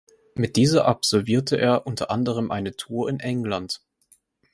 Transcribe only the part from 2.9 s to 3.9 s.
in England.